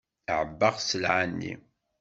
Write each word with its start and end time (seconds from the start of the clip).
Ɛebbaɣ 0.39 0.75
sselɛa-nni. 0.79 1.53